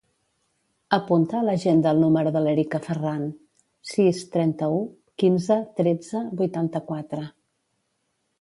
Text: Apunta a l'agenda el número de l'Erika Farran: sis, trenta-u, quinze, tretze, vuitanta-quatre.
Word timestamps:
Apunta 0.95 1.35
a 1.39 1.43
l'agenda 1.49 1.91
el 1.95 1.99
número 2.05 2.31
de 2.37 2.41
l'Erika 2.45 2.81
Farran: 2.87 3.27
sis, 3.91 4.23
trenta-u, 4.37 4.81
quinze, 5.25 5.59
tretze, 5.81 6.27
vuitanta-quatre. 6.41 7.27